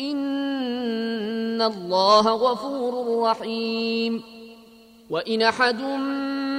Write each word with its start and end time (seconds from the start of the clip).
إن 0.00 1.62
الله 1.62 2.20
غفور 2.20 3.22
رحيم. 3.22 4.22
وإن 5.10 5.42
أحد 5.42 5.80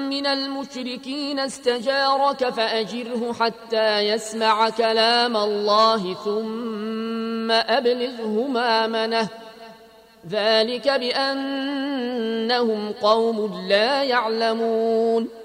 من 0.09 0.25
المشركين 0.25 1.39
استجارك 1.39 2.49
فأجره 2.49 3.33
حتى 3.33 3.99
يسمع 3.99 4.69
كلام 4.69 5.37
الله 5.37 6.13
ثم 6.13 7.51
أبلغه 7.51 8.47
مامنه 8.47 9.29
ذلك 10.29 10.89
بأنهم 10.89 12.91
قوم 12.91 13.67
لا 13.69 14.03
يعلمون. 14.03 15.44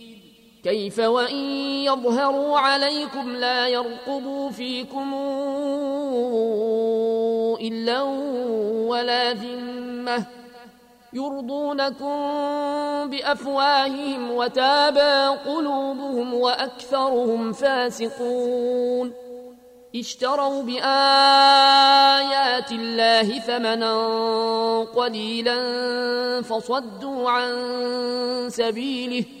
كيف 0.63 0.99
وإن 0.99 1.35
يظهروا 1.85 2.59
عليكم 2.59 3.31
لا 3.31 3.67
يرقبوا 3.67 4.49
فيكم 4.49 5.13
إلا 7.61 8.01
ولا 8.87 9.33
ذمة 9.33 10.25
يرضونكم 11.13 12.15
بأفواههم 13.09 14.31
وتابى 14.31 15.39
قلوبهم 15.45 16.33
وأكثرهم 16.33 17.53
فاسقون 17.53 19.13
اشتروا 19.95 20.63
بآيات 20.63 20.81
الله 22.71 23.39
ثمنا 23.39 23.93
قليلا 24.95 25.57
فصدوا 26.41 27.29
عن 27.29 27.51
سبيله 28.49 29.40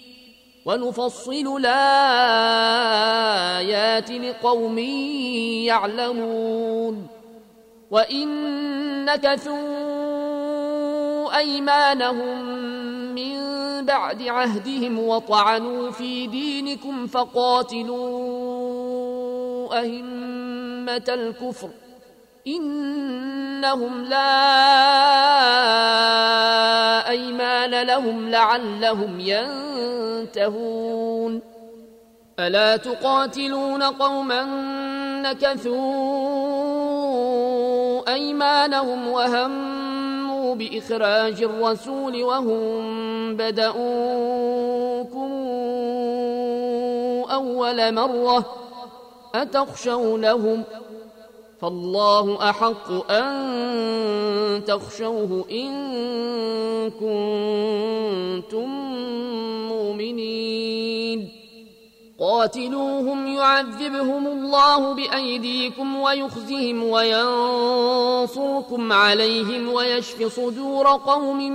ونفصل 0.65 1.57
الآيات 1.59 2.11
لقوم 4.11 4.77
يعلمون. 5.67 7.07
وإن 7.91 8.27
نكثوا 9.05 9.91
أيمانهم 11.37 12.55
من 13.15 13.41
بعد 13.85 14.21
عهدهم 14.27 14.99
وطعنوا 14.99 15.91
في 15.91 16.27
دينكم 16.27 17.07
فقاتلوا 17.07 18.41
أئمة 19.79 21.03
الكفر. 21.09 21.69
إنهم 22.47 24.03
لا 24.05 24.19
أيمان 27.09 27.81
لهم 27.81 28.29
لعلهم 28.29 29.19
ينتهون 29.19 30.71
ألا 32.39 32.77
تقاتلون 32.77 33.83
قوما 33.83 34.43
نكثوا 35.21 35.81
أيمانهم 38.13 39.07
وهموا 39.07 40.55
بإخراج 40.55 41.43
الرسول 41.43 42.23
وهم 42.23 43.37
بدؤوكم 43.37 45.31
أول 47.31 47.93
مرة 47.93 48.45
أتخشونهم؟ 49.35 50.63
فالله 51.61 52.49
أحق 52.49 53.11
أن 53.11 54.65
تخشوه 54.65 55.45
إن 55.51 55.71
كنتم 56.89 58.69
مؤمنين. 59.69 61.29
قاتلوهم 62.19 63.27
يعذبهم 63.27 64.27
الله 64.27 64.93
بأيديكم 64.93 65.95
ويخزهم 65.95 66.83
وينصركم 66.83 68.93
عليهم 68.93 69.73
ويشف 69.73 70.35
صدور 70.35 70.87
قوم 70.87 71.51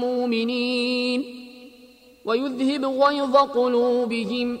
مؤمنين. 0.00 1.24
ويذهب 2.24 2.84
غيظ 2.84 3.36
قلوبهم 3.36 4.56
ۖ 4.56 4.60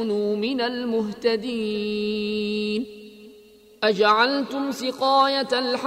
من 0.51 0.61
المهتدين. 0.61 2.21
أجعلتم 3.83 4.71
سقاية 4.71 5.47
الحاج 5.53 5.83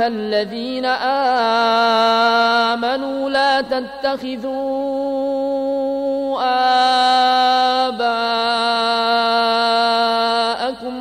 أيها 0.00 0.08
الذين 0.08 0.84
آمنوا 2.72 3.30
لا 3.30 3.60
تتخذوا 3.60 4.50
آباءكم 7.88 8.22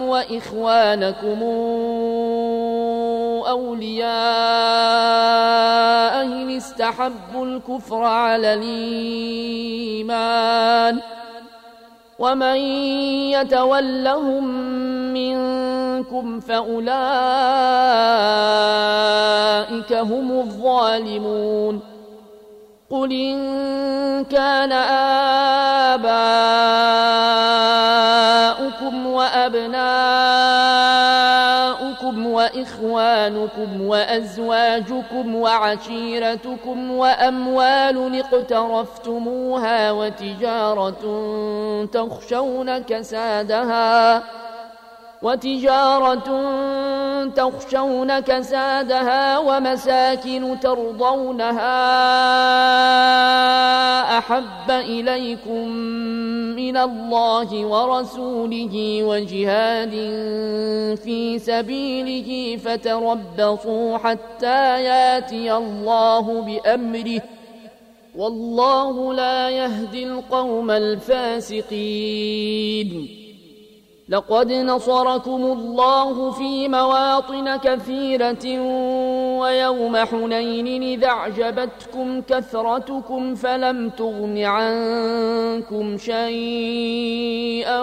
وإخوانكم 0.02 1.44
أولياء 3.48 4.10
إن 6.24 6.50
استحبوا 6.58 7.46
الكفر 7.46 8.04
على 8.04 8.54
الإيمان 8.54 10.10
ومن 12.20 12.56
يتولهم 13.32 14.44
منكم 16.00 16.40
فأولئك 16.40 16.90
هم 19.94 20.32
الظالمون. 20.40 21.82
قل 22.90 23.12
إن 23.12 24.26
كان 24.26 24.72
آباؤكم 25.92 26.26
وأبناؤكم 29.06 29.90
وإخوانكم 32.28 33.82
وأزواجكم 33.82 35.36
وعشيرتكم 35.36 36.92
وأموال 36.92 38.20
اقترفتموها 38.20 39.92
وتجارة 39.92 41.02
تخشون 41.94 42.78
كسادها 42.78 44.24
وتجارة 45.22 46.30
تخشون 47.36 48.20
كسادها 48.20 49.38
ومساكن 49.38 50.60
ترضونها 50.60 51.78
أحب 54.18 54.72
إليكم 54.72 55.68
من 56.56 56.78
الله 56.78 57.66
ورسوله 57.66 59.04
وجهاد 59.04 59.92
في 61.04 61.40
سبيله 61.40 62.58
فتربصوا 62.58 63.98
حتى 63.98 64.84
ياتي 64.84 65.54
الله 65.54 66.42
بأمره 66.42 67.22
والله 68.16 69.14
لا 69.14 69.50
يهدي 69.50 70.04
القوم 70.04 70.72
الفاسقين 70.72 71.70
لقد 74.10 74.52
نصركم 74.52 75.46
الله 75.46 76.32
في 76.32 76.68
مواطن 76.68 77.56
كثيرة 77.56 78.60
ويوم 79.40 79.98
حنين 79.98 80.84
إذا 80.84 81.08
أعجبتكم 81.08 82.22
كثرتكم 82.22 83.36
فلم 83.36 83.90
تغن 83.90 84.38
عنكم 84.38 85.98
شيئا 85.98 87.82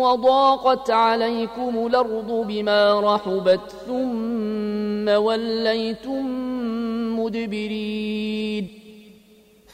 وضاقت 0.00 0.90
عليكم 0.90 1.86
الأرض 1.86 2.44
بما 2.48 3.00
رحبت 3.00 3.70
ثم 3.86 5.08
وليتم 5.08 6.26
مدبرين 7.20 8.77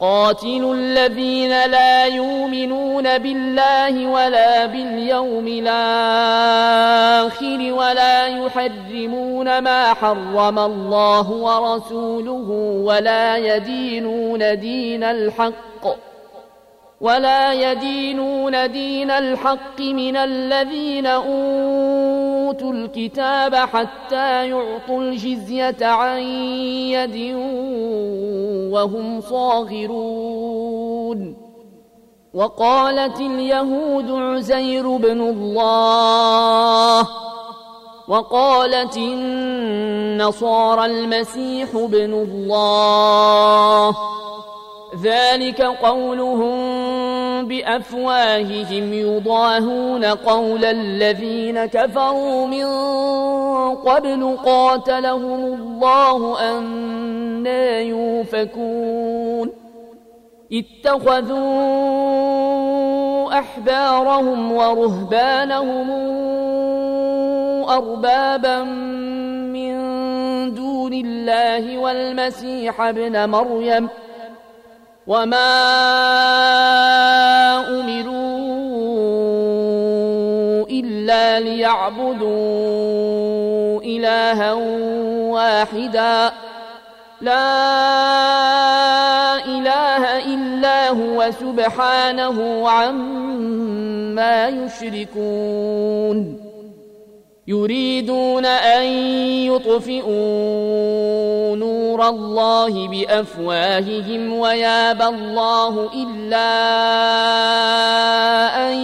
قاتلوا 0.00 0.74
الذين 0.74 1.50
لا 1.50 2.06
يؤمنون 2.06 3.18
بالله 3.18 4.06
ولا 4.06 4.66
باليوم 4.66 5.46
الآخر 5.48 5.72
ولا 7.72 8.26
يحرمون 8.26 9.58
ما 9.58 9.94
حرم 9.94 10.58
الله 10.58 11.30
ورسوله 11.30 12.50
ولا 12.84 13.36
يدينون 13.36 14.60
دين 14.60 15.04
الحق 15.04 16.07
ولا 17.00 17.52
يدينون 17.52 18.72
دين 18.72 19.10
الحق 19.10 19.80
من 19.80 20.16
الذين 20.16 21.06
أوتوا 21.06 22.72
الكتاب 22.72 23.54
حتى 23.54 24.48
يعطوا 24.48 25.02
الجزية 25.02 25.86
عن 25.86 26.18
يد 26.18 27.34
وهم 28.72 29.20
صاغرون. 29.20 30.38
وقالت 32.34 33.20
اليهود 33.20 34.10
عزير 34.10 34.96
بن 34.96 35.20
الله 35.20 37.08
وقالت 38.08 38.96
النصارى 38.96 40.86
المسيح 40.86 41.76
بن 41.76 42.14
الله. 42.14 43.96
ذلك 45.02 45.62
قولهم 45.62 46.58
بأفواههم 47.48 48.92
يضاهون 48.92 50.04
قول 50.04 50.64
الذين 50.64 51.66
كفروا 51.66 52.46
من 52.46 52.64
قبل 53.74 54.36
قاتلهم 54.44 55.44
الله 55.44 56.40
أنا 56.40 57.80
يوفكون 57.80 59.50
اتخذوا 60.52 61.38
أحبارهم 63.38 64.52
ورهبانهم 64.52 65.90
أربابا 67.68 68.62
من 69.52 69.74
دون 70.54 70.92
الله 70.92 71.78
والمسيح 71.78 72.80
ابن 72.80 73.28
مريم 73.28 73.88
وما 75.08 75.48
امروا 77.80 78.18
الا 80.70 81.40
ليعبدوا 81.40 82.28
الها 83.82 84.52
واحدا 85.32 86.32
لا 87.20 87.48
اله 89.44 90.18
الا 90.34 90.88
هو 90.88 91.30
سبحانه 91.40 92.68
عما 92.70 94.48
يشركون 94.48 96.47
يريدون 97.48 98.46
أن 98.46 98.86
يطفئوا 99.46 100.06
نور 101.56 102.08
الله 102.08 102.88
بأفواههم 102.88 104.32
ويابى 104.32 105.04
الله 105.04 105.90
إلا 105.94 106.48
أن 108.68 108.74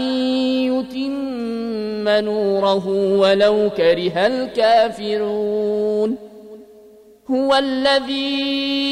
يتم 0.73 2.09
نوره 2.09 2.89
ولو 3.19 3.71
كره 3.77 4.27
الكافرون 4.27 6.34
هو 7.31 7.55
الذي 7.55 8.85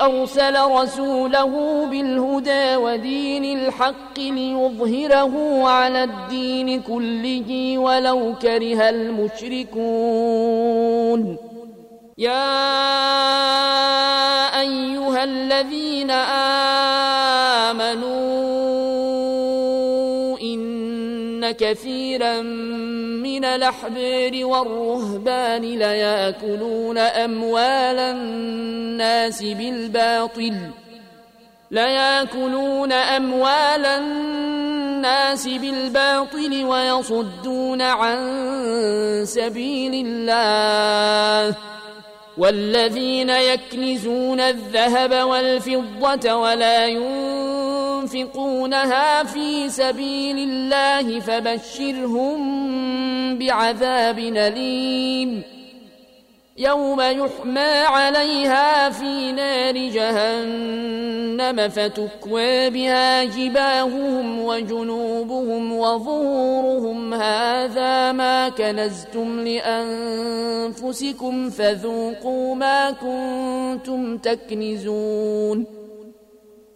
أرسل 0.00 0.60
رسوله 0.60 1.86
بالهدى 1.86 2.76
ودين 2.76 3.58
الحق 3.58 4.18
ليظهره 4.18 5.62
على 5.68 6.04
الدين 6.04 6.82
كله 6.82 7.78
ولو 7.78 8.34
كره 8.42 8.88
المشركون. 8.88 10.32
يا 12.18 12.60
أيها 14.60 15.24
الذين 15.24 16.10
آمنوا 17.70 18.51
كثيرا 21.52 22.40
من 23.22 23.44
الأحبار 23.44 24.44
والرهبان 24.44 25.62
ليأكلون 25.62 26.98
أموال 26.98 27.98
الناس 27.98 29.42
بالباطل. 29.42 30.56
ليأكلون 31.70 32.92
أموال 32.92 33.86
الناس 33.86 35.48
بالباطل 35.48 36.64
ويصدون 36.64 37.82
عن 37.82 38.18
سبيل 39.26 40.06
الله. 40.06 41.56
والذين 42.38 43.30
يكنزون 43.30 44.40
الذهب 44.40 45.12
والفضة 45.28 46.34
ولا 46.34 46.86
ينفقونها 48.02 49.24
في 49.24 49.68
سبيل 49.68 50.38
الله 50.38 51.20
فبشرهم 51.20 52.38
بعذاب 53.38 54.18
أليم. 54.18 55.42
يوم 56.58 57.00
يحمى 57.00 57.70
عليها 57.86 58.90
في 58.90 59.32
نار 59.32 59.76
جهنم 59.76 61.68
فتكوى 61.68 62.70
بها 62.70 63.24
جباههم 63.24 64.44
وجنوبهم 64.44 65.72
وظهورهم. 65.72 67.14
هذا 67.14 68.12
ما 68.12 68.48
كنزتم 68.48 69.40
لأنفسكم 69.40 70.90
فذوقوا 71.50 72.54
ما 72.54 72.90
كنتم 72.90 74.18
تكنزون. 74.18 75.81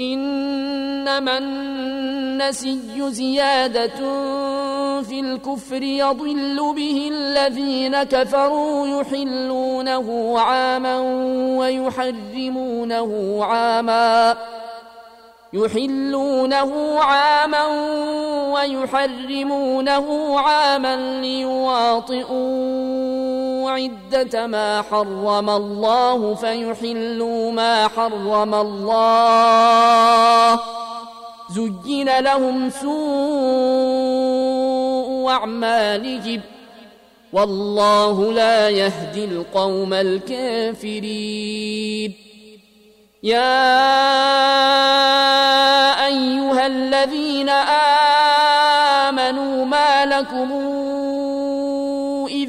إنما 0.00 1.38
النسي 1.38 3.10
زيادة 3.10 3.98
في 5.02 5.20
الكفر 5.20 5.82
يضل 5.82 6.74
به 6.76 7.10
الذين 7.12 8.02
كفروا 8.02 9.00
يحلونه 9.00 10.38
عاما 10.40 10.98
ويحرمونه 11.58 13.38
عاما 13.44 14.36
يحلونه 15.52 16.98
عاما 17.00 17.66
ويحرمونه 18.52 20.38
عاما 20.40 21.20
ليواطئوا 21.20 22.60
عدة 23.70 24.46
ما 24.46 24.82
حرم 24.82 25.50
الله 25.50 26.34
فيحلوا 26.34 27.52
ما 27.52 27.88
حرم 27.88 28.54
الله. 28.54 29.00
زين 31.50 32.18
لهم 32.18 32.70
سوء 32.70 32.90
أعمالهم. 35.30 36.40
والله 37.32 38.32
لا 38.32 38.68
يهدي 38.68 39.24
القوم 39.24 39.94
الكافرين. 39.94 41.50
يا 43.22 43.76
ايها 46.06 46.66
الذين 46.66 47.48
امنوا 49.08 49.64
ما 49.64 50.06
لكم 50.06 50.52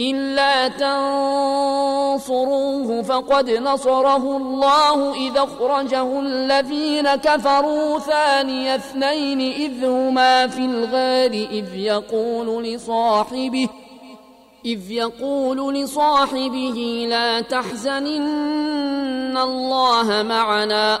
إلا 0.00 0.68
تنصروه 2.18 3.02
فقد 3.02 3.50
نصره 3.50 4.36
الله 4.36 5.14
إذا 5.28 5.42
أخرجه 5.42 6.20
الذين 6.20 7.14
كفروا 7.14 7.98
ثاني 7.98 8.74
اثنين 8.74 9.40
إذ 9.40 9.84
هما 9.84 10.46
في 10.46 10.64
الغار 10.64 11.30
إذ 11.30 11.76
يقول 11.76 12.64
لصاحبه 12.64 13.68
إذ 14.64 14.90
يقول 14.90 15.74
لصاحبه 15.74 17.06
لا 17.08 17.40
تحزن 17.40 18.06
إن 18.06 19.36
الله 19.36 20.22
معنا 20.22 21.00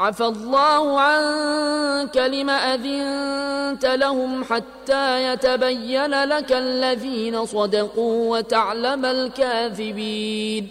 عفى 0.00 0.24
الله 0.24 1.00
عنك 1.00 2.16
لم 2.16 2.50
أذنت 2.50 3.86
لهم 3.86 4.44
حتى 4.44 5.32
يتبين 5.32 6.24
لك 6.24 6.52
الذين 6.52 7.46
صدقوا 7.46 8.38
وتعلم 8.38 9.04
الكاذبين. 9.04 10.68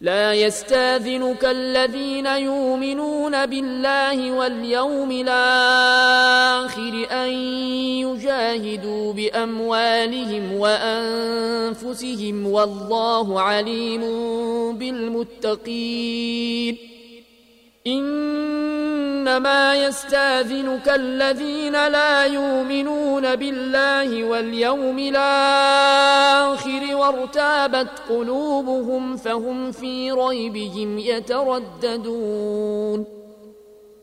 لا 0.00 0.34
يستاذنك 0.34 1.44
الذين 1.44 2.26
يؤمنون 2.26 3.46
بالله 3.46 4.32
واليوم 4.32 5.10
الآخر 5.10 7.06
أن 7.10 7.28
يجاهدوا 8.02 9.12
بأموالهم 9.12 10.52
وأنفسهم 10.52 12.46
والله 12.46 13.40
عليم 13.40 14.02
بالمتقين. 14.78 16.93
إنما 17.86 19.74
يستاذنك 19.74 20.88
الذين 20.88 21.72
لا 21.72 22.24
يؤمنون 22.24 23.36
بالله 23.36 24.24
واليوم 24.24 24.98
الآخر 24.98 26.96
وارتابت 26.96 27.88
قلوبهم 28.08 29.16
فهم 29.16 29.72
في 29.72 30.12
ريبهم 30.12 30.98
يترددون 30.98 32.44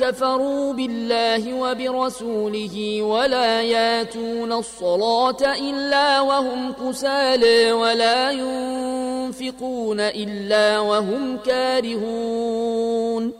كفروا 0.00 0.72
بالله 0.72 1.54
وبرسوله 1.54 3.02
ولا 3.02 3.62
ياتون 3.62 4.52
الصلاة 4.52 5.42
إلا 5.42 6.20
وهم 6.20 6.72
كسالى 6.72 7.72
ولا 7.72 8.30
ينفقون 8.30 10.00
إلا 10.00 10.78
وهم 10.78 11.38
كارهون. 11.38 13.32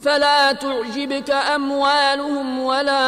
فلا 0.00 0.52
تعجبك 0.52 1.30
أموالهم 1.30 2.62
ولا 2.62 3.06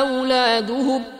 أولادهم 0.00 1.19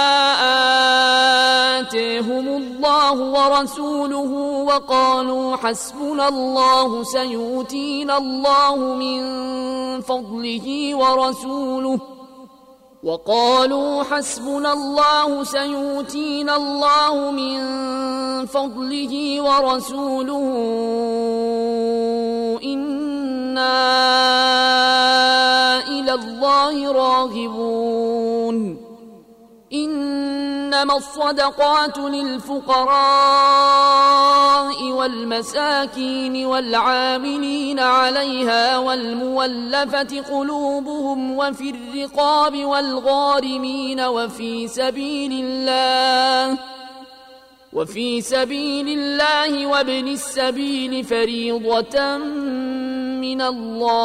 الله 3.11 3.49
ورسوله 3.51 4.31
وقالوا 4.67 5.55
حسبنا 5.55 6.27
الله 6.27 7.03
سيؤتينا 7.03 8.17
الله 8.17 8.75
من 8.75 9.21
فضله 10.01 10.95
ورسوله 10.95 11.99
وقالوا 13.03 14.03
حسبنا 14.03 14.73
الله 14.73 15.43
سيؤتينا 15.43 16.55
الله 16.55 17.31
من 17.31 17.57
فضله 18.45 19.41
ورسوله 19.41 20.45
إنا 22.63 23.77
إلى 25.87 26.13
الله 26.13 26.91
راغبون 26.91 27.51
إنما 30.71 30.97
الصدقات 30.97 31.97
للفقراء 31.97 32.91
والمساكين 34.83 36.45
والعاملين 36.45 37.79
عليها 37.79 38.77
والمولفة 38.77 40.21
قلوبهم 40.31 41.37
وفي 41.37 41.69
الرقاب 41.69 42.65
والغارمين 42.65 43.99
وفي 43.99 44.67
سبيل 44.67 45.45
الله 45.45 46.57
وفي 47.73 48.21
سبيل 48.21 48.87
الله 48.87 49.67
وابن 49.67 50.07
السبيل 50.07 51.03
فريضة 51.03 52.17
من 53.19 53.41
الله. 53.41 53.99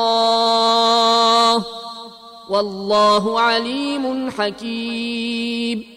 والله 2.51 3.41
عليم 3.41 4.31
حكيم. 4.31 5.96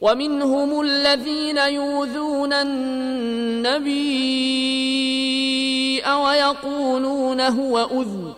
ومنهم 0.00 0.80
الذين 0.80 1.58
يؤذون 1.58 2.52
النبي 2.52 4.00
ويقولون 6.06 7.40
هو 7.40 7.78
أذن. 7.78 8.32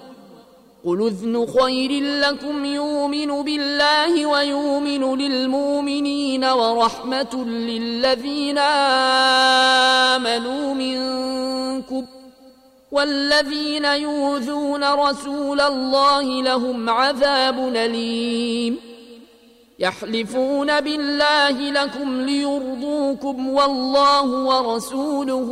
قل 0.86 1.06
أذن 1.06 1.46
خير 1.46 2.02
لكم 2.02 2.64
يؤمن 2.64 3.42
بالله 3.42 4.26
ويؤمن 4.26 5.18
للمؤمنين 5.18 6.44
ورحمة 6.44 7.44
للذين 7.44 8.58
آمنوا 10.18 10.74
منكم. 10.74 12.06
والذين 12.92 13.84
يؤذون 13.84 14.84
رسول 14.84 15.60
الله 15.60 16.42
لهم 16.42 16.90
عذاب 16.90 17.58
أليم. 17.76 18.91
يحلفون 19.82 20.80
بالله 20.80 21.70
لكم 21.70 22.20
ليرضوكم 22.20 23.48
والله 23.48 24.26
ورسوله 24.26 25.48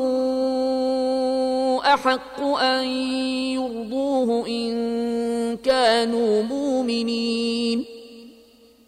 أحق 1.94 2.40
أن 2.42 2.84
يرضوه 3.54 4.46
إن 4.46 5.56
كانوا 5.56 6.42
مؤمنين. 6.42 7.84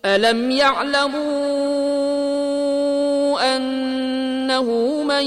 ألم 0.05 0.51
يعلموا 0.51 1.23
أنه 3.57 4.63
من 5.03 5.27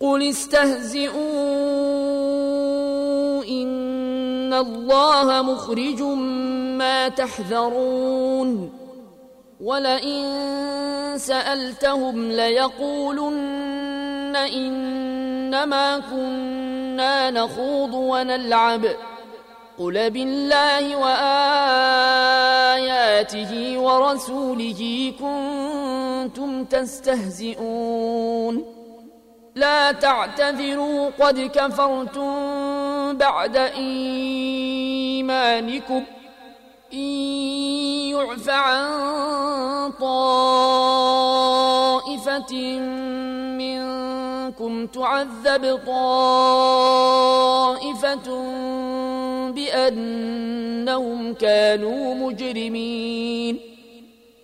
قل 0.00 0.28
استهزئوا 0.28 1.14
ان 3.44 4.54
الله 4.54 5.42
مخرج 5.42 6.02
ما 6.78 7.08
تحذرون 7.08 8.72
ولئن 9.60 10.24
سالتهم 11.16 12.32
ليقولن 12.32 14.36
انما 14.36 15.98
كنا 15.98 17.30
نخوض 17.30 17.94
ونلعب 17.94 18.84
قل 19.78 20.10
بالله 20.10 20.96
واياته 20.96 21.38
ورسوله 23.78 25.12
كنتم 25.20 26.64
تستهزئون 26.64 28.73
لا 29.54 29.92
تعتذروا 29.92 31.10
قد 31.20 31.40
كفرتم 31.54 32.32
بعد 33.16 33.56
إيمانكم. 33.56 35.24
إن 36.92 36.98
يعف 36.98 38.48
عن 38.48 39.92
طائفة 40.00 40.94
منكم 43.58 44.86
تعذب 44.86 45.80
طائفة 45.86 46.84
بأنهم 49.50 51.34
كانوا 51.34 52.14
مجرمين. 52.14 53.73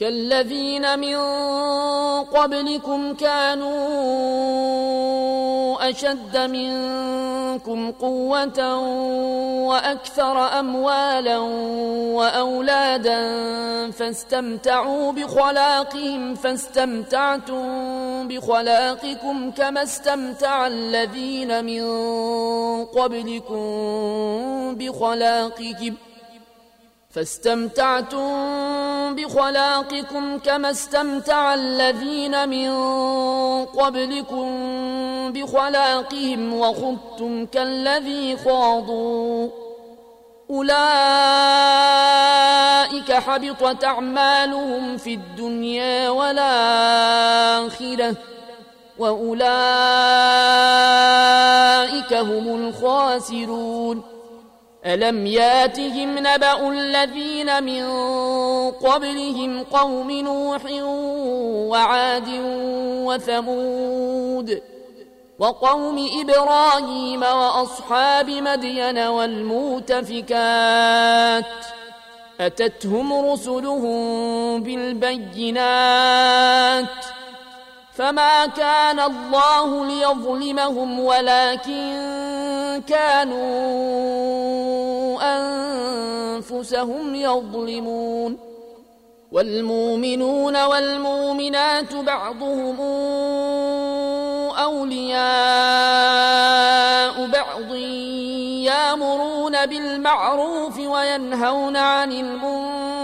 كالذين 0.00 0.98
من 0.98 1.16
قبلكم 2.24 3.14
كانوا 3.14 3.76
أشد 5.90 6.36
منكم 6.36 7.92
قوة 7.92 8.78
وأكثر 9.66 10.58
أموالا 10.60 11.38
وأولادا 12.18 13.20
فاستمتعوا 13.90 15.12
بخلاقهم 15.12 16.34
فاستمتعتم 16.34 17.64
بخلاقكم 18.28 19.50
كما 19.50 19.82
استمتع 19.82 20.66
الذين 20.66 21.64
من 21.64 21.84
قبلكم 22.84 23.64
بخلاقهم. 24.74 25.96
فاستمتعتم 27.16 28.28
بخلاقكم 29.14 30.38
كما 30.38 30.70
استمتع 30.70 31.54
الذين 31.54 32.48
من 32.48 32.70
قبلكم 33.64 34.48
بخلاقهم 35.32 36.54
وخضتم 36.54 37.46
كالذي 37.46 38.36
خاضوا. 38.36 39.48
أولئك 40.50 40.72
حبطت 43.12 43.84
أعمالهم 43.84 44.96
في 44.96 45.14
الدنيا 45.14 46.08
والآخرة 46.10 46.54
وأولئك 48.98 49.46
هم 52.12 52.68
الخاسرون. 52.68 54.15
ألم 54.86 55.26
ياتهم 55.26 56.18
نبأ 56.18 56.68
الذين 56.70 57.64
من 57.64 57.84
قبلهم 58.70 59.62
قوم 59.62 60.10
نوح 60.10 60.60
وعاد 61.70 62.28
وثمود 63.06 64.62
وقوم 65.38 66.08
إبراهيم 66.20 67.22
وأصحاب 67.22 68.30
مدين 68.30 68.98
والمؤتفكات 68.98 70.24
أتتهم 72.40 73.12
رسلهم 73.30 74.62
بالبينات 74.62 76.06
فما 77.96 78.46
كان 78.46 79.00
الله 79.00 79.86
ليظلمهم 79.86 81.00
ولكن 81.00 81.92
كانوا 82.88 83.46
أنفسهم 86.36 87.14
يظلمون. 87.14 88.38
والمؤمنون 89.32 90.64
والمؤمنات 90.64 91.94
بعضهم 91.94 92.80
أولياء 94.56 95.16
بعض 97.26 97.74
يامرون 98.64 99.66
بالمعروف 99.66 100.78
وينهون 100.78 101.76
عن 101.76 102.12
المنكر. 102.12 102.95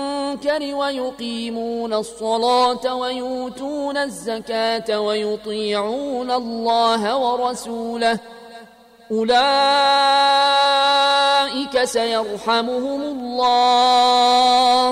ويقيمون 0.75 1.95
الصلاة 1.95 2.95
ويؤتون 2.95 3.97
الزكاة 3.97 5.01
ويطيعون 5.01 6.31
الله 6.31 7.16
ورسوله. 7.16 8.18
أولئك 9.12 9.45
سيرحمهم 11.85 13.03
الله. 13.03 14.90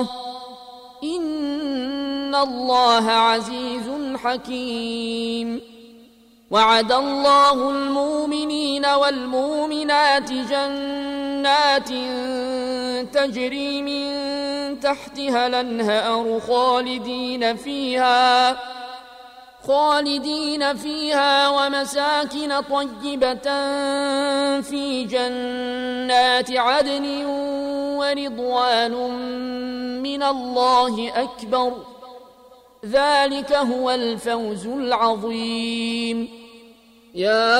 إن 1.03 2.35
الله 2.35 3.11
عزيز 3.11 4.15
حكيم. 4.15 5.70
وعد 6.51 6.91
الله 6.91 7.69
المؤمنين 7.69 8.85
والمؤمنات 8.85 10.31
جنات 10.31 11.89
تجري 13.13 13.81
من 13.81 14.79
تحتها 14.79 15.47
الأنهار 15.47 16.39
خالدين 16.47 17.55
فيها 17.55 18.57
خالدين 19.67 20.75
فيها 20.75 21.49
ومساكن 21.49 22.61
طيبة 22.61 23.47
في 24.61 25.03
جنات 25.03 26.51
عدن 26.51 27.25
ورضوان 27.95 28.93
من 30.03 30.23
الله 30.23 31.11
أكبر. 31.23 31.73
ذلك 32.85 33.53
هو 33.53 33.91
الفوز 33.91 34.67
العظيم. 34.67 36.40
يا 37.15 37.57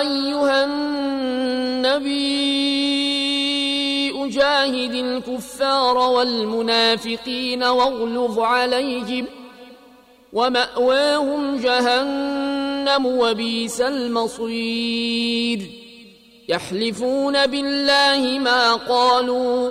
أيها 0.00 0.64
النبي 0.64 2.14
أجاهد 4.24 4.94
الكفار 4.94 5.98
والمنافقين 5.98 7.62
واغلظ 7.62 8.38
عليهم 8.38 9.26
ومأواهم 10.32 11.56
جهنم 11.56 13.06
وبيس 13.06 13.80
المصير. 13.80 15.60
يحلفون 16.48 17.46
بالله 17.46 18.38
ما 18.38 18.74
قالوا 18.74 19.70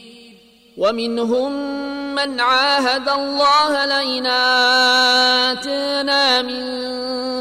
ومنهم 0.77 1.51
من 2.15 2.39
عاهد 2.39 3.09
الله 3.09 3.85
لئن 3.85 4.25
آتانا 5.51 6.41
من 6.41 6.63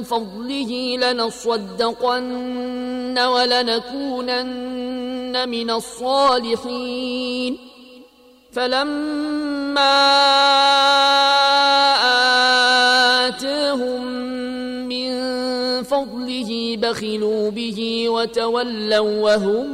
فضله 0.02 0.96
لنصدقن 0.98 2.38
ولنكونن 3.18 4.68
من 5.48 5.70
الصالحين. 5.70 7.58
فلما 8.52 9.96
آتاهم 13.28 14.02
من 14.88 15.10
فضله 15.82 16.76
بخلوا 16.82 17.50
به 17.50 18.08
وتولوا 18.08 19.22
وهم 19.22 19.66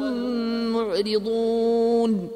معرضون. 0.73 2.36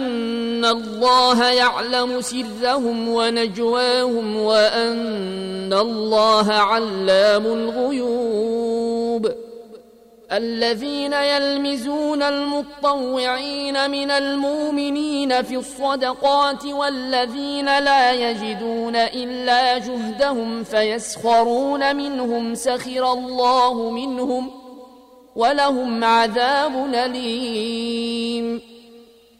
الله 0.65 1.49
يعلم 1.49 2.21
سرهم 2.21 3.07
ونجواهم 3.09 4.37
وأن 4.37 5.73
الله 5.73 6.53
علام 6.53 7.45
الغيوب 7.45 9.31
الذين 10.31 11.13
يلمزون 11.13 12.23
المطوعين 12.23 13.91
من 13.91 14.11
المؤمنين 14.11 15.41
في 15.41 15.57
الصدقات 15.57 16.65
والذين 16.65 17.65
لا 17.79 18.11
يجدون 18.11 18.95
إلا 18.95 19.77
جهدهم 19.77 20.63
فيسخرون 20.63 21.95
منهم 21.95 22.55
سخر 22.55 23.13
الله 23.13 23.89
منهم 23.89 24.51
ولهم 25.35 26.03
عذاب 26.03 26.93
أليم 26.93 28.61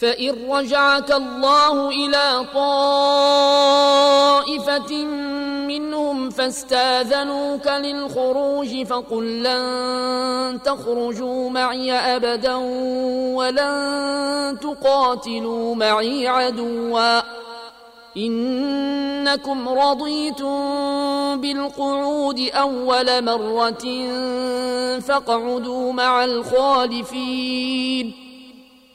فإن 0.00 0.50
رجعك 0.50 1.12
الله 1.12 1.88
إلى 1.88 2.46
طائفة 2.54 3.84
منهم 5.66 6.30
فاستاذنوك 6.30 7.66
للخروج 7.66 8.86
فقل 8.86 9.42
لن 9.42 10.58
تخرجوا 10.64 11.50
معي 11.50 11.92
أبدا 11.92 12.54
ولن 13.34 14.58
تقاتلوا 14.60 15.74
معي 15.74 16.28
عدوا 16.28 17.20
إنكم 18.16 19.68
رضيتم 19.68 20.60
بالقعود 21.40 22.40
أول 22.54 23.24
مرة 23.24 24.08
فاقعدوا 25.00 25.92
مع 25.92 26.24
الخالفين 26.24 28.29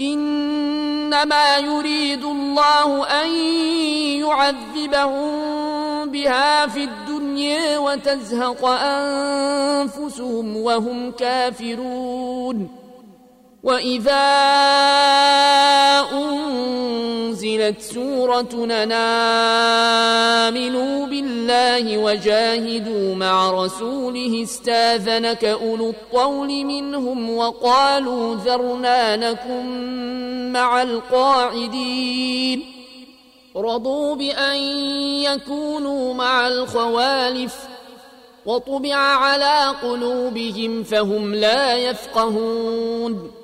إنما 0.00 1.58
يريد 1.58 2.24
الله 2.24 3.06
أن 3.06 3.28
يعذبهم 4.20 5.34
بها 6.10 6.66
في 6.66 6.84
الدنيا 6.84 7.78
وتزهق 7.78 8.64
أنفسهم 8.64 10.56
وهم 10.56 11.10
كافرون. 11.12 12.83
واذا 13.64 14.30
انزلت 16.12 17.80
سوره 17.80 18.64
نامنوا 18.84 19.76
بالله 21.06 21.98
وجاهدوا 21.98 23.14
مع 23.14 23.50
رسوله 23.50 24.42
استاذنك 24.42 25.44
اولو 25.44 25.90
الطول 25.90 26.64
منهم 26.64 27.36
وقالوا 27.36 28.34
ذرنا 28.34 29.16
نكن 29.16 30.52
مع 30.52 30.82
القاعدين 30.82 32.64
رضوا 33.56 34.14
بان 34.14 34.56
يكونوا 35.22 36.14
مع 36.14 36.48
الخوالف 36.48 37.56
وطبع 38.46 38.94
على 38.96 39.74
قلوبهم 39.82 40.82
فهم 40.82 41.34
لا 41.34 41.76
يفقهون 41.76 43.43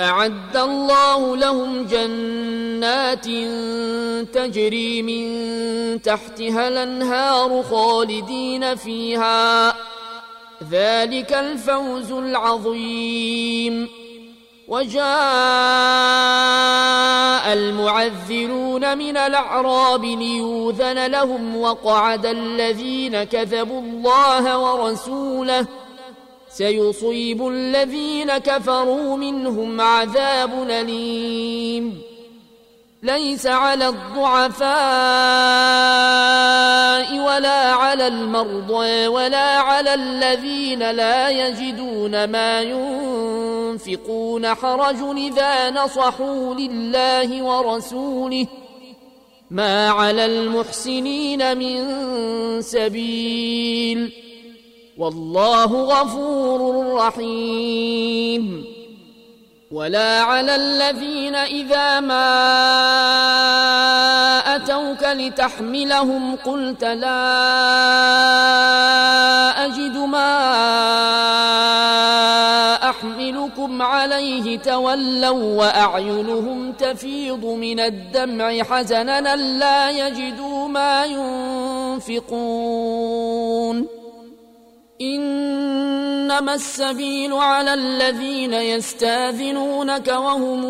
أعد 0.00 0.56
الله 0.56 1.36
لهم 1.36 1.84
جنات 1.84 3.24
تجري 4.34 5.02
من 5.02 6.02
تحتها 6.02 6.68
الأنهار 6.68 7.62
خالدين 7.62 8.74
فيها. 8.74 9.74
ذلك 10.70 11.32
الفوز 11.32 12.12
العظيم. 12.12 13.88
وجاء 14.68 15.06
المعذرون 17.52 18.98
من 18.98 19.16
الأعراب 19.16 20.04
ليوذن 20.04 21.06
لهم 21.06 21.56
وقعد 21.56 22.26
الذين 22.26 23.24
كذبوا 23.24 23.80
الله 23.80 24.58
ورسوله 24.58 25.66
سيصيب 26.56 27.48
الذين 27.48 28.38
كفروا 28.38 29.16
منهم 29.16 29.80
عذاب 29.80 30.68
أليم. 30.70 32.02
ليس 33.02 33.46
على 33.46 33.88
الضعفاء 33.88 34.68
ولا 37.18 37.72
على 37.72 38.06
المرضى 38.06 39.06
ولا 39.06 39.58
على 39.58 39.94
الذين 39.94 40.90
لا 40.90 41.28
يجدون 41.28 42.24
ما 42.24 42.62
ينفقون. 42.62 44.54
حرج 44.54 44.96
إذا 45.16 45.70
نصحوا 45.70 46.54
لله 46.54 47.42
ورسوله. 47.42 48.46
ما 49.50 49.88
على 49.88 50.24
المحسنين 50.24 51.58
من 51.58 51.92
سبيل. 52.62 54.25
والله 54.98 55.64
غفور 55.64 56.92
رحيم. 56.94 58.64
ولا 59.70 60.20
على 60.20 60.54
الذين 60.54 61.34
إذا 61.34 62.00
ما 62.00 62.26
أتوك 64.56 65.02
لتحملهم 65.02 66.36
قلت 66.36 66.84
لا 66.84 67.26
أجد 69.66 69.96
ما 69.96 70.36
أحملكم 72.90 73.82
عليه 73.82 74.58
تولوا 74.58 75.58
وأعينهم 75.58 76.72
تفيض 76.72 77.44
من 77.44 77.80
الدمع 77.80 78.62
حزنا 78.62 79.36
لا 79.36 79.90
يجدوا 79.90 80.68
ما 80.68 81.04
ينفقون. 82.06 83.95
إنما 85.00 86.54
السبيل 86.54 87.32
على 87.32 87.74
الذين 87.74 88.52
يستاذنونك 88.52 90.08
وهم 90.08 90.64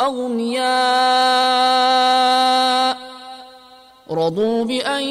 أغنياء. 0.00 0.72
رضوا 4.10 4.64
بأن 4.64 5.02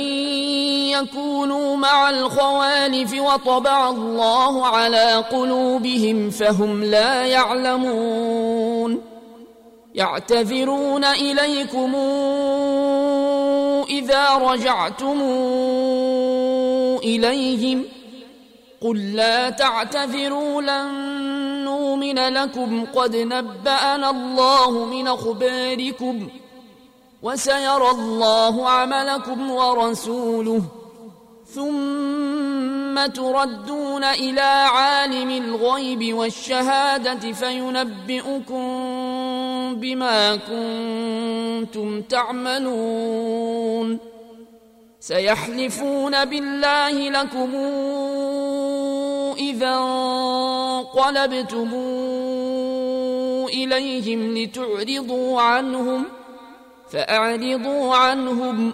يكونوا 0.92 1.76
مع 1.78 2.10
الخوالف 2.10 3.14
وطبع 3.14 3.90
الله 3.90 4.68
على 4.68 5.16
قلوبهم 5.32 6.30
فهم 6.30 6.84
لا 6.84 7.26
يعلمون. 7.26 9.11
يعتذرون 9.96 11.04
إليكم 11.04 11.96
إذا 13.90 14.38
رجعتم 14.38 15.22
إليهم 17.04 17.86
قل 18.82 19.14
لا 19.14 19.50
تعتذروا 19.50 20.62
لن 20.62 20.88
نؤمن 21.66 22.20
لكم. 22.20 22.86
قد 22.96 23.16
نبأنا 23.16 24.10
الله 24.10 24.86
من 24.86 25.08
أخباركم 25.08 26.28
وسيرى 27.22 27.90
الله 27.90 28.70
عملكم 28.70 29.52
ورسوله. 29.52 30.81
ثم 31.56 33.06
تردون 33.06 34.04
إلى 34.04 34.42
عالم 34.42 35.30
الغيب 35.30 36.16
والشهادة 36.16 37.32
فينبئكم 37.32 38.66
بما 39.76 40.36
كنتم 40.36 42.02
تعملون. 42.02 44.00
سيحلفون 45.00 46.26
بالله 46.26 47.10
لكم 47.10 47.56
إذا 49.38 49.76
انقلبتم 50.96 51.70
إليهم 53.54 54.38
لتعرضوا 54.38 55.42
عنهم 55.42 56.06
فأعرضوا 56.92 57.96
عنهم 57.96 58.74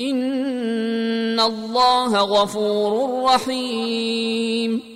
إن 0.00 1.40
الله 1.40 2.20
غفور 2.20 3.22
رحيم 3.24 4.95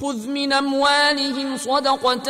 خذ 0.00 0.28
من 0.28 0.52
أموالهم 0.52 1.56
صدقة 1.56 2.20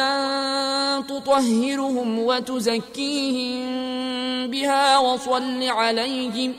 تطهرهم 1.00 2.18
وتزكيهم 2.18 3.64
بها 4.50 4.98
وصل 4.98 5.62
عليهم 5.62 6.54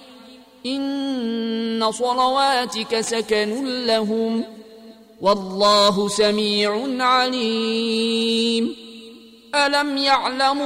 إن 0.65 1.91
صلواتك 1.91 3.01
سكن 3.01 3.85
لهم 3.85 4.43
والله 5.21 6.07
سميع 6.07 6.87
عليم. 6.99 8.75
ألم 9.55 9.97
يعلموا 9.97 10.65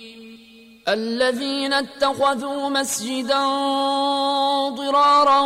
الذين 0.87 1.73
اتخذوا 1.73 2.69
مسجدا 2.69 3.45
ضرارا 4.69 5.41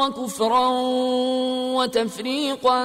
وكفرا 0.00 0.68
وتفريقا 1.74 2.84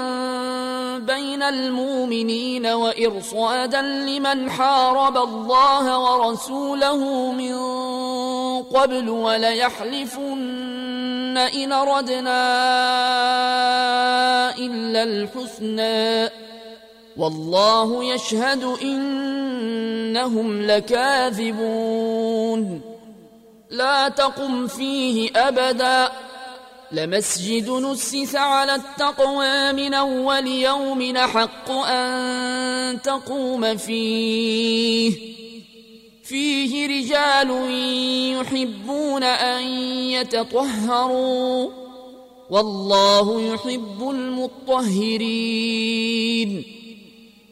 بين 1.00 1.44
المؤمنين 1.44 2.66
وإرصادا 2.66 3.82
لمن 3.82 4.50
حارب 4.50 5.18
الله 5.18 6.00
ورسوله 6.00 7.32
من 7.32 7.56
قبل 8.64 9.10
وليحلفن 9.10 10.58
إن 11.38 11.72
أردنا 11.72 12.46
إلا 14.58 15.04
الحسنى 15.04 16.30
والله 17.18 18.14
يشهد 18.14 18.64
إنهم 18.64 20.62
لكاذبون. 20.62 22.82
لا 23.70 24.10
تقم 24.10 24.68
فيه 24.68 25.30
أبدا. 25.36 26.12
لمسجد 26.92 27.70
نسس 27.70 28.36
على 28.36 28.76
التقوى 28.76 29.74
من 29.74 29.94
أول 29.94 30.48
يوم 30.48 31.18
حق 31.18 31.72
أن 31.72 33.02
تقوم 33.02 33.78
فيه. 33.78 35.36
فيه 36.24 36.88
رجال 36.88 37.50
يحبون 38.42 39.24
أن 39.24 39.64
يتطهروا. 39.90 41.70
والله 42.50 43.54
يحب 43.54 44.10
المطهرين. 44.10 46.75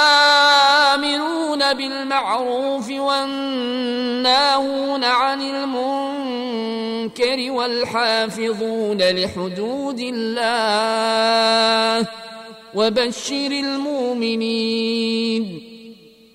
بالمعروف 1.75 2.91
والناهون 2.91 4.41
عن 5.05 5.43
المنكر 5.43 5.91
والحافظون 7.51 8.99
لحدود 9.03 10.01
الله 10.01 10.81
وبشر 12.75 13.51
المؤمنين. 13.51 15.45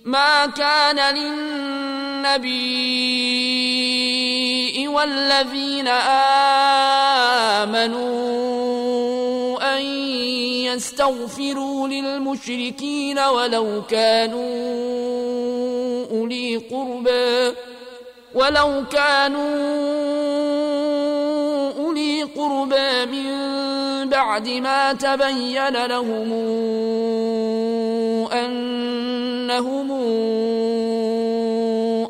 ما 0.06 0.46
كان 0.46 1.16
للنبي 1.16 2.76
والذين 4.88 5.88
آمنوا 7.88 8.36
أن 9.78 9.82
يستغفروا 10.66 11.88
للمشركين 11.88 13.20
ولو 13.20 13.82
كانوا 13.90 14.46
أولي 16.12 16.58
قربى 16.58 17.56
ولو 18.34 18.84
كانوا 18.92 19.56
أولي 21.78 22.24
قربى 22.24 23.06
من 23.06 23.32
بعد 24.16 24.48
ما 24.50 24.94
تبين 24.94 25.86
لهم 25.86 26.32
أنهم 28.32 29.92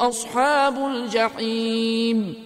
أصحاب 0.01 0.77
الجحيم. 0.77 2.45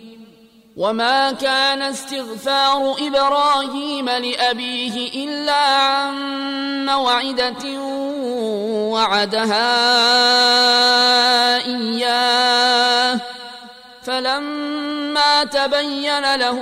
وما 0.78 1.32
كان 1.32 1.82
استغفار 1.82 2.96
إبراهيم 3.08 4.10
لأبيه 4.10 5.26
إلا 5.26 5.66
عن 5.66 6.16
موعدة 6.86 7.82
وعدها 8.96 9.76
إياه. 11.66 13.20
فلما 14.10 15.44
تبين 15.44 16.36
له 16.36 16.60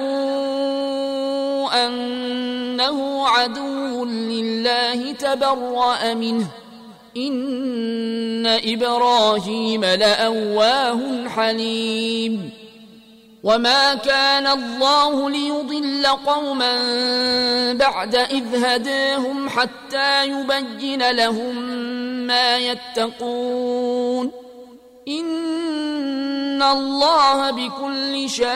أنه 1.85 3.27
عدو 3.27 4.05
لله 4.05 5.11
تبرأ 5.11 6.13
منه. 6.13 6.47
إن 7.17 8.47
إبراهيم 8.47 9.85
لأواه 9.85 11.27
حليم. 11.27 12.49
وما 13.43 13.95
كان 13.95 14.47
الله 14.47 15.29
ليضل 15.29 16.07
قوما 16.07 16.73
بعد 17.73 18.15
إذ 18.15 18.65
هداهم 18.65 19.49
حتى 19.49 20.25
يبين 20.27 21.11
لهم 21.11 21.55
ما 22.27 22.57
يتقون. 22.57 24.31
ان 26.57 26.63
الله 26.63 27.51
بكل 27.51 28.29
شيء 28.29 28.47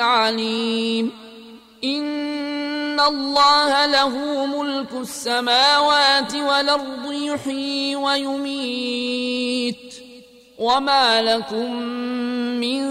عليم 0.00 1.12
ان 1.84 3.00
الله 3.00 3.86
له 3.86 4.46
ملك 4.46 4.92
السماوات 4.92 6.34
والارض 6.34 7.12
يحيي 7.12 7.96
ويميت 7.96 9.94
وما 10.58 11.22
لكم 11.22 11.72
من 12.60 12.82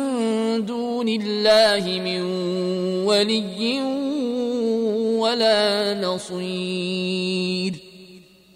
دون 0.65 1.07
الله 1.07 1.99
من 1.99 2.21
ولي 3.05 3.81
ولا 5.19 5.93
نصير 6.01 7.73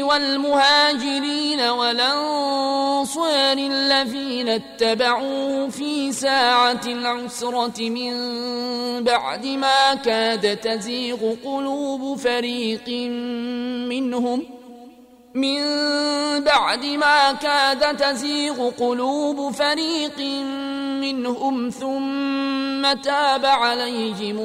والمهاجرين 0.04 1.62
والأنصار 1.62 3.58
الذين 3.58 4.50
اتبعوه 4.50 5.70
في 5.70 6.12
ساعة 6.12 6.82
العسرة 6.86 7.90
من 7.90 8.14
بعد 9.04 9.46
ما 9.46 9.96
كاد 9.96 10.58
تزيغ 10.58 11.36
قلوب 11.46 12.18
فريق 12.18 12.90
منهم 13.90 14.59
من 15.34 15.60
بعد 16.44 16.86
ما 16.86 17.32
كاد 17.32 17.98
تزيغ 17.98 18.70
قلوب 18.70 19.54
فريق 19.54 20.20
منهم 21.02 21.70
ثم 21.70 22.94
تاب 23.02 23.46
عليهم 23.46 24.40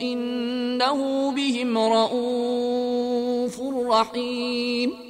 إنه 0.00 1.30
بهم 1.30 1.78
رءوف 1.78 3.60
رحيم. 3.86 5.09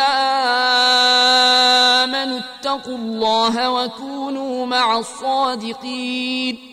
امنوا 1.99 2.39
اتقوا 2.39 2.97
الله 2.97 3.71
وكونوا 3.71 4.65
مع 4.65 4.99
الصادقين. 4.99 6.72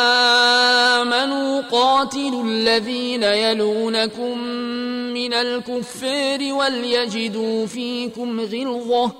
الذين 2.71 3.23
يلونكم 3.23 4.37
من 5.13 5.33
الكفار 5.33 6.53
وليجدوا 6.53 7.65
فيكم 7.65 8.39
غلظة 8.39 9.11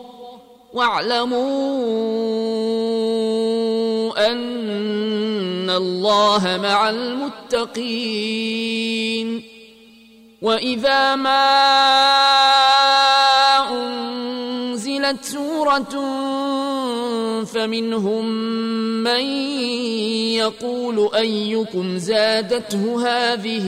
واعلموا 0.74 1.42
أن 4.32 5.70
الله 5.70 6.60
مع 6.64 6.90
المتقين. 6.90 7.92
وإذا 10.42 11.16
ما 11.16 11.92
أنزلت 15.12 15.26
سورة 15.26 15.96
فمنهم 17.44 18.26
من 19.04 19.22
يقول 20.40 21.10
أيكم 21.16 21.98
زادته 21.98 23.08
هذه 23.08 23.68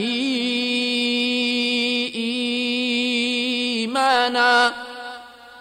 إيمانا 3.75 4.73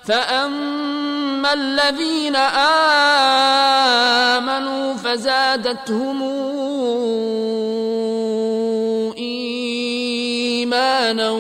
فأما 0.05 1.53
الذين 1.53 2.37
آمنوا 4.37 4.95
فزادتهم 4.95 6.23
إيمانا 9.19 11.31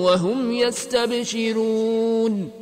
وهم 0.00 0.52
يستبشرون 0.52 2.61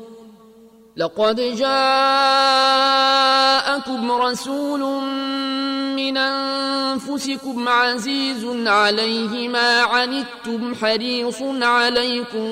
لقد 0.97 1.35
جاءكم 1.35 1.71
رسول 4.11 5.03
من 5.95 6.17
أنفسكم 6.17 7.69
عزيز 7.69 8.45
عليه 8.67 9.49
ما 9.49 9.81
عنتم 9.81 10.75
حريص 10.75 11.41
عليكم 11.61 12.47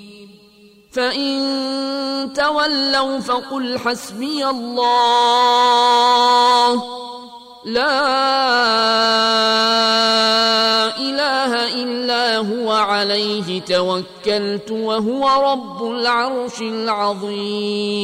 فإن 0.92 2.32
تولوا 2.36 3.18
فقل 3.20 3.78
حسبي 3.78 4.46
الله. 4.46 4.92
لا 7.64 8.02
إله 10.98 11.82
إلا 11.82 12.36
هو 12.38 12.72
عليه 12.72 13.60
توكلت 13.60 14.70
وهو 14.70 15.52
رب 15.52 15.82
العرش 15.82 16.60
العظيم. 16.60 18.02